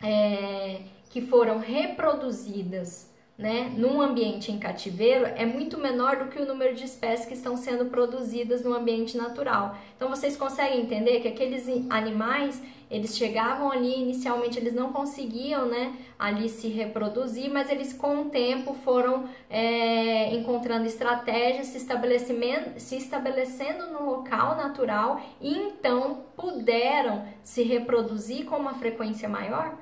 [0.03, 3.11] é, que foram reproduzidas
[3.43, 7.35] né, num ambiente em cativeiro é muito menor do que o número de espécies que
[7.35, 9.77] estão sendo produzidas no ambiente natural.
[9.97, 15.97] Então vocês conseguem entender que aqueles animais eles chegavam ali inicialmente eles não conseguiam né
[16.19, 22.97] ali se reproduzir mas eles com o tempo foram é, encontrando estratégias se estabelecendo se
[22.97, 29.79] estabelecendo no local natural e então puderam se reproduzir com uma frequência maior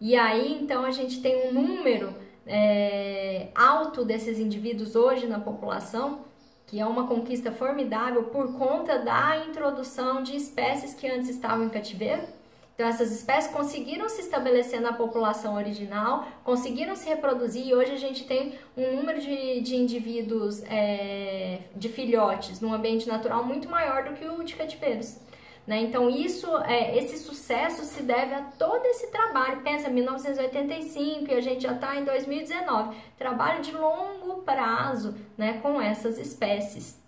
[0.00, 2.14] e aí então a gente tem um número
[2.46, 6.20] é, alto desses indivíduos hoje na população,
[6.66, 11.68] que é uma conquista formidável por conta da introdução de espécies que antes estavam em
[11.68, 12.22] cativeiro.
[12.74, 17.98] Então, essas espécies conseguiram se estabelecer na população original, conseguiram se reproduzir e hoje a
[17.98, 24.04] gente tem um número de, de indivíduos, é, de filhotes, no ambiente natural muito maior
[24.04, 25.18] do que o de cativeiros.
[25.66, 25.82] Né?
[25.82, 29.62] Então, isso, é, esse sucesso se deve a todo esse trabalho.
[29.62, 32.96] Pensa, 1985 e a gente já está em 2019.
[33.16, 37.00] Trabalho de longo prazo né, com essas espécies.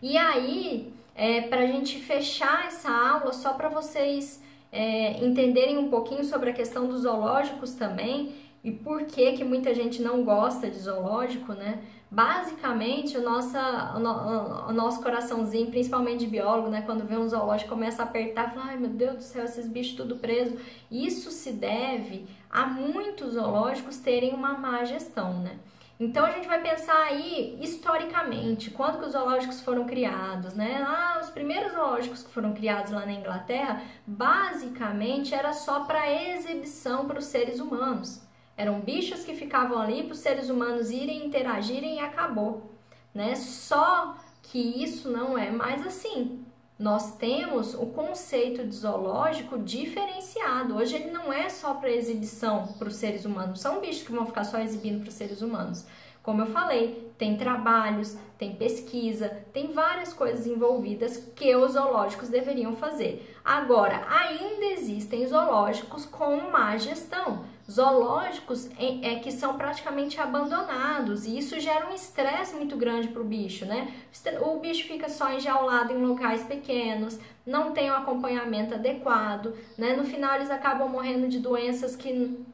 [0.00, 4.42] E aí, é, para a gente fechar essa aula, só para vocês
[4.72, 9.74] é, entenderem um pouquinho sobre a questão dos zoológicos também e por que, que muita
[9.74, 11.82] gente não gosta de zoológico, né?
[12.10, 17.28] Basicamente, o, nossa, o, no, o, nosso coraçãozinho, principalmente de biólogo, né, quando vê um
[17.28, 20.58] zoológico, começa a apertar, fala, ai meu Deus do céu, esses bichos tudo preso.
[20.90, 25.60] Isso se deve a muitos zoológicos terem uma má gestão, né?
[26.00, 30.82] Então a gente vai pensar aí historicamente, quando que os zoológicos foram criados, né?
[30.84, 37.06] Ah, os primeiros zoológicos que foram criados lá na Inglaterra, basicamente era só para exibição
[37.06, 38.28] para os seres humanos.
[38.56, 42.70] Eram bichos que ficavam ali para os seres humanos irem, interagirem e acabou.
[43.14, 43.34] Né?
[43.34, 46.44] Só que isso não é mais assim.
[46.80, 50.76] nós temos o conceito de zoológico diferenciado.
[50.76, 54.24] Hoje ele não é só para exibição para os seres humanos, são bichos que vão
[54.24, 55.84] ficar só exibindo para os seres humanos.
[56.22, 62.74] Como eu falei, tem trabalhos, tem pesquisa, tem várias coisas envolvidas que os zoológicos deveriam
[62.74, 63.34] fazer.
[63.44, 71.60] Agora, ainda existem zoológicos com má gestão zoológicos é, que são praticamente abandonados e isso
[71.60, 73.94] gera um estresse muito grande para o bicho, né?
[74.40, 79.94] O bicho fica só enjaulado em locais pequenos, não tem o um acompanhamento adequado, né?
[79.94, 82.44] No final eles acabam morrendo de doenças que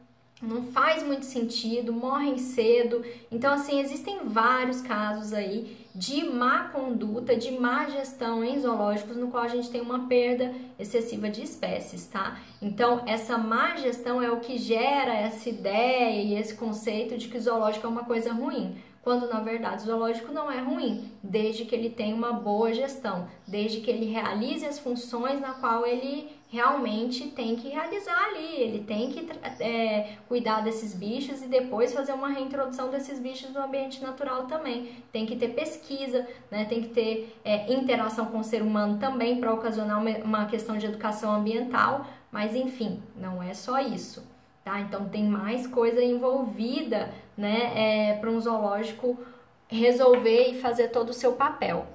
[0.43, 3.03] não faz muito sentido, morrem cedo.
[3.33, 9.29] Então, assim, existem vários casos aí de má conduta, de má gestão em zoológicos, no
[9.29, 12.39] qual a gente tem uma perda excessiva de espécies, tá?
[12.61, 17.39] Então, essa má gestão é o que gera essa ideia e esse conceito de que
[17.39, 18.77] o zoológico é uma coisa ruim
[19.07, 23.29] quando na verdade o zoológico não é ruim, desde que ele tenha uma boa gestão,
[23.47, 28.85] desde que ele realize as funções na qual ele realmente tem que realizar ali, ele
[28.85, 29.29] tem que
[29.61, 35.05] é, cuidar desses bichos e depois fazer uma reintrodução desses bichos no ambiente natural também.
[35.13, 36.65] Tem que ter pesquisa, né?
[36.65, 40.87] tem que ter é, interação com o ser humano também para ocasionar uma, questão de
[40.87, 44.37] educação ambiental, mas enfim, não é só isso
[44.67, 44.81] tá?
[44.81, 49.17] Então tem mais coisa envolvida, né, é, para um zoológico
[49.69, 51.87] resolver e fazer todo o seu papel.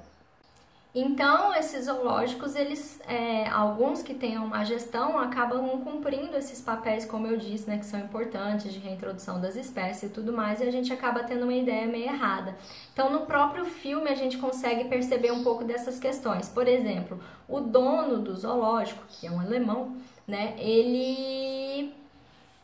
[0.93, 7.27] Então, esses zoológicos, eles, é, alguns que tenham uma gestão, acabam cumprindo esses papéis, como
[7.27, 10.71] eu disse, né, que são importantes, de reintrodução das espécies e tudo mais, e a
[10.71, 12.57] gente acaba tendo uma ideia meio errada.
[12.91, 16.49] Então, no próprio filme, a gente consegue perceber um pouco dessas questões.
[16.49, 19.95] Por exemplo, o dono do zoológico, que é um alemão,
[20.27, 21.93] né, ele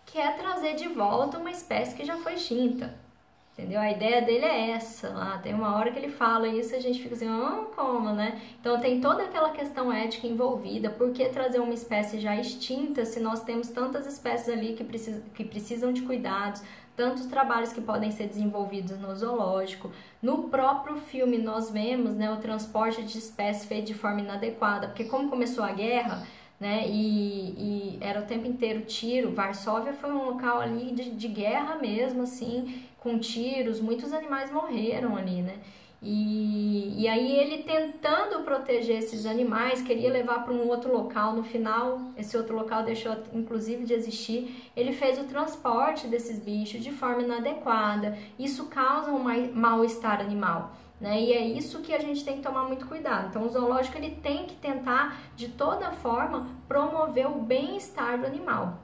[0.05, 3.06] quer trazer de volta uma espécie que já foi extinta.
[3.57, 3.79] Entendeu?
[3.79, 5.09] A ideia dele é essa.
[5.09, 8.13] Lá tem uma hora que ele fala isso e a gente fica assim, ah, como,
[8.13, 8.39] né?
[8.61, 10.91] Então tem toda aquela questão ética envolvida.
[10.91, 15.23] Por que trazer uma espécie já extinta se nós temos tantas espécies ali que, precis
[15.33, 16.61] que precisam de cuidados,
[16.95, 19.91] tantos trabalhos que podem ser desenvolvidos no zoológico.
[20.21, 25.05] No próprio filme nós vemos né, o transporte de espécies feito de forma inadequada, porque
[25.05, 26.27] como começou a guerra,
[26.59, 26.85] né?
[26.87, 29.31] E, e, era o tempo inteiro tiro.
[29.31, 33.79] Varsóvia foi um local ali de, de guerra mesmo, assim, com tiros.
[33.79, 35.55] Muitos animais morreram ali, né?
[36.01, 41.33] E, e aí ele tentando proteger esses animais, queria levar para um outro local.
[41.33, 44.71] No final, esse outro local deixou inclusive de existir.
[44.75, 48.17] Ele fez o transporte desses bichos de forma inadequada.
[48.37, 50.75] Isso causa um mal-estar animal.
[50.99, 51.21] Né?
[51.21, 53.27] E é isso que a gente tem que tomar muito cuidado.
[53.29, 58.79] Então, o zoológico ele tem que tentar, de toda forma, promover o bem-estar do animal.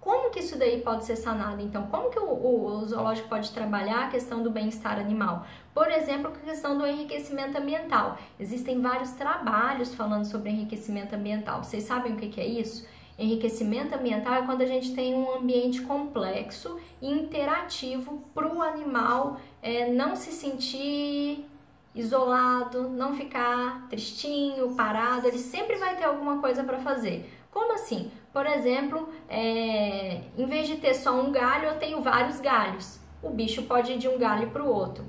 [0.00, 1.60] Como que isso daí pode ser sanado?
[1.60, 5.44] Então, como que o, o, o zoológico pode trabalhar a questão do bem-estar animal?
[5.74, 8.16] Por exemplo, a questão do enriquecimento ambiental.
[8.38, 11.62] Existem vários trabalhos falando sobre enriquecimento ambiental.
[11.62, 12.86] Vocês sabem o que, que é isso?
[13.18, 19.36] Enriquecimento ambiental é quando a gente tem um ambiente complexo e interativo para o animal
[19.62, 21.46] é, não se sentir
[21.94, 27.28] isolado, não ficar tristinho, parado, ele sempre vai ter alguma coisa para fazer.
[27.50, 28.10] Como assim?
[28.32, 33.00] Por exemplo, é, em vez de ter só um galho, eu tenho vários galhos.
[33.22, 35.04] O bicho pode ir de um galho para o outro.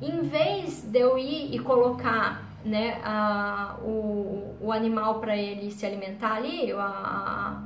[0.00, 5.86] Em vez de eu ir e colocar né, a, o, o animal para ele se
[5.86, 7.62] alimentar ali, a,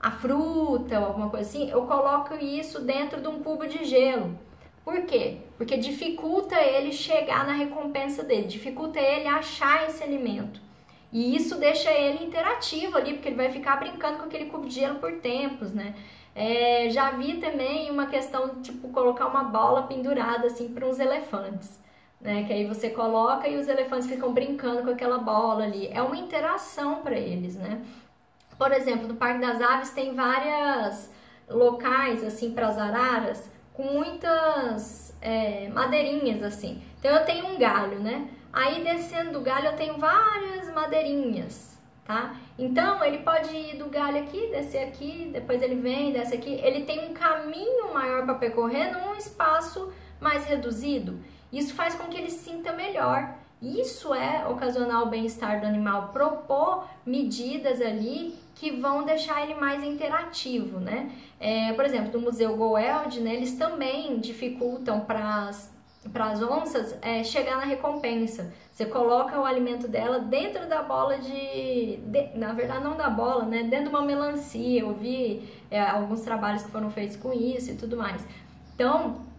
[0.00, 4.36] a fruta ou alguma coisa assim, eu coloco isso dentro de um cubo de gelo.
[4.84, 5.38] Por quê?
[5.56, 10.60] Porque dificulta ele chegar na recompensa dele, dificulta ele achar esse alimento.
[11.12, 14.74] E isso deixa ele interativo ali, porque ele vai ficar brincando com aquele cubo de
[14.76, 15.94] gelo por tempos, né?
[16.34, 21.80] É, já vi também uma questão, tipo, colocar uma bola pendurada assim para uns elefantes
[22.20, 22.44] né?
[22.44, 25.88] Que aí você coloca e os elefantes ficam brincando com aquela bola ali.
[25.88, 27.82] É uma interação para eles, né?
[28.58, 31.10] Por exemplo, no Parque das Aves tem várias
[31.48, 33.50] locais assim para as araras
[33.80, 36.82] com muitas é, madeirinhas assim.
[36.98, 38.28] Então eu tenho um galho, né?
[38.52, 42.36] Aí descendo do galho eu tenho várias madeirinhas, tá?
[42.58, 46.60] Então ele pode ir do galho aqui, descer aqui, depois ele vem, desce aqui.
[46.62, 51.18] Ele tem um caminho maior para percorrer num espaço mais reduzido.
[51.50, 53.34] Isso faz com que ele sinta melhor.
[53.62, 59.84] Isso é ocasionar o bem-estar do animal, propor medidas ali que vão deixar ele mais
[59.84, 61.10] interativo, né?
[61.38, 67.56] É, por exemplo, no Museu Goeld, né, eles também dificultam para as onças é, chegar
[67.56, 68.52] na recompensa.
[68.70, 73.44] Você coloca o alimento dela dentro da bola de, de, Na verdade, não da bola,
[73.44, 73.62] né?
[73.64, 74.80] Dentro de uma melancia.
[74.80, 78.26] Eu vi é, alguns trabalhos que foram feitos com isso e tudo mais.
[78.74, 79.29] Então,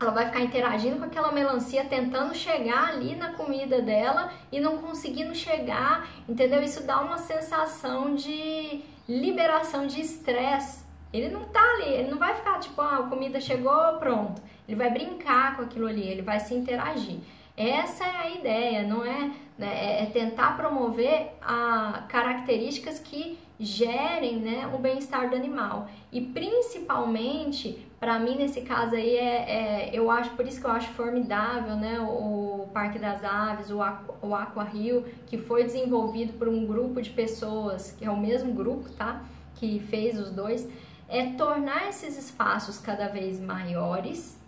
[0.00, 4.78] ela vai ficar interagindo com aquela melancia, tentando chegar ali na comida dela e não
[4.78, 6.62] conseguindo chegar, entendeu?
[6.62, 10.86] Isso dá uma sensação de liberação de estresse.
[11.12, 14.40] Ele não tá ali, ele não vai ficar tipo, ah, a comida chegou, pronto.
[14.68, 17.18] Ele vai brincar com aquilo ali, ele vai se interagir.
[17.56, 24.70] Essa é a ideia, não é, né, é tentar promover a, características que gerem né,
[24.72, 25.88] o bem-estar do animal.
[26.12, 30.70] E principalmente, para mim nesse caso aí, é, é, eu acho, por isso que eu
[30.70, 33.78] acho formidável né, o, Parque das Aves, o,
[34.22, 38.52] o Aqua Rio, que foi desenvolvido por um grupo de pessoas, que é o mesmo
[38.52, 39.24] grupo, tá?
[39.54, 40.68] Que fez os dois,
[41.08, 44.38] é tornar esses espaços cada vez maiores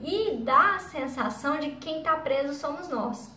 [0.00, 3.32] e dá a sensação de que quem está preso somos nós,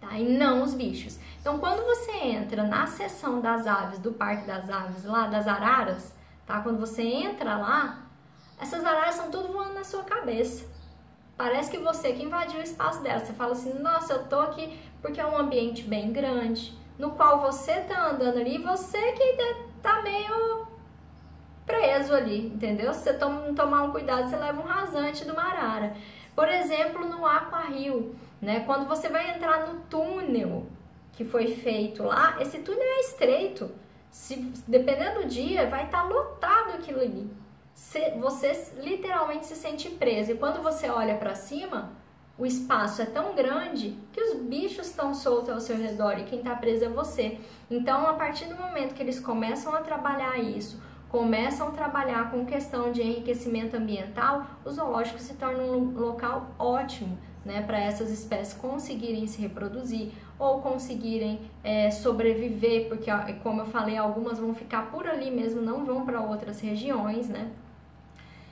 [0.00, 0.16] tá?
[0.16, 1.18] E não os bichos.
[1.40, 6.14] Então, quando você entra na seção das aves do Parque das Aves, lá das araras,
[6.46, 6.60] tá?
[6.60, 8.07] Quando você entra lá,
[8.60, 10.66] essas araras são tudo voando na sua cabeça.
[11.36, 13.20] Parece que você que invadiu o espaço dela.
[13.20, 17.40] Você fala assim: "Nossa, eu tô aqui porque é um ambiente bem grande, no qual
[17.40, 19.36] você tá andando ali, você que
[19.80, 20.66] tá meio
[21.64, 22.92] preso ali, entendeu?
[22.92, 25.94] Se você não tomar um cuidado, você leva um rasante do marara.
[26.34, 28.60] Por exemplo, no Aqua Rio, né?
[28.60, 30.66] Quando você vai entrar no túnel
[31.12, 33.70] que foi feito lá, esse túnel é estreito.
[34.10, 34.36] Se
[34.66, 37.30] dependendo do dia, vai estar tá lotado aquilo ali.
[38.20, 40.32] Você literalmente se sente preso.
[40.32, 41.92] E quando você olha para cima,
[42.36, 46.40] o espaço é tão grande que os bichos estão soltos ao seu redor e quem
[46.40, 47.38] está preso é você.
[47.70, 52.44] Então, a partir do momento que eles começam a trabalhar isso, começam a trabalhar com
[52.44, 58.54] questão de enriquecimento ambiental, o zoológico se torna um local ótimo né, para essas espécies
[58.54, 63.10] conseguirem se reproduzir ou conseguirem é, sobreviver, porque,
[63.42, 67.50] como eu falei, algumas vão ficar por ali mesmo, não vão para outras regiões, né?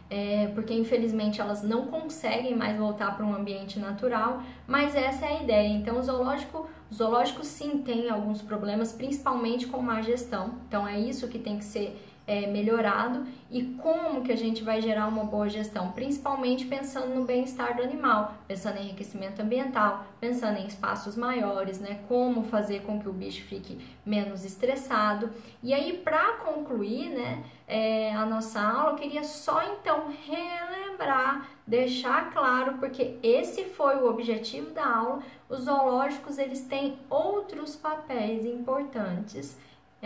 [0.09, 5.39] É, porque infelizmente elas não conseguem mais voltar para um ambiente natural, mas essa é
[5.39, 5.69] a ideia.
[5.69, 10.55] Então, o zoológico, o zoológico sim tem alguns problemas, principalmente com má gestão.
[10.69, 14.83] Então, é isso que tem que ser é, melhorado e como que a gente vai
[14.83, 20.59] gerar uma boa gestão, principalmente pensando no bem-estar do animal, pensando em enriquecimento ambiental, pensando
[20.59, 22.01] em espaços maiores, né?
[22.09, 25.31] Como fazer com que o bicho fique menos estressado.
[25.63, 32.33] E aí, para concluir, né, é, a nossa aula, eu queria só então relembrar, deixar
[32.33, 35.23] claro, porque esse foi o objetivo da aula.
[35.49, 39.57] Os zoológicos eles têm outros papéis importantes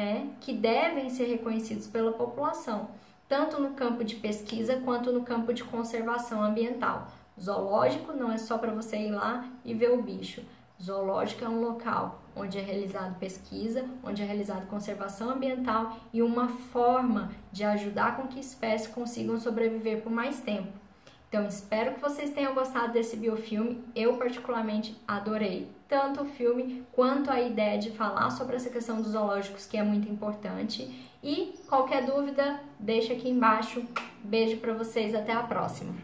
[0.00, 2.88] é, que devem ser reconhecidos pela população,
[3.28, 7.08] tanto no campo de pesquisa quanto no campo de conservação ambiental.
[7.38, 10.42] Zoológico não é só para você ir lá e ver o bicho.
[10.82, 16.48] Zoológico é um local onde é realizado pesquisa, onde é realizado conservação ambiental e uma
[16.48, 20.72] forma de ajudar com que espécies consigam sobreviver por mais tempo.
[21.30, 23.84] Então, espero que vocês tenham gostado desse biofilme.
[23.94, 29.12] Eu, particularmente, adorei tanto o filme quanto a ideia de falar sobre essa questão dos
[29.12, 30.90] zoológicos, que é muito importante.
[31.22, 33.84] E qualquer dúvida, deixa aqui embaixo.
[34.24, 35.94] Beijo para vocês, até a próxima.